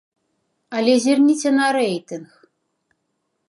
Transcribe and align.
Але 0.77 0.93
зірніце 1.05 1.49
на 1.59 1.67
рэйтынг. 1.79 2.29